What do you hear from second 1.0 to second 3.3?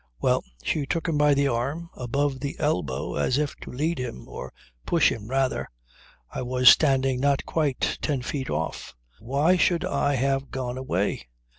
him by the arm, above the elbow,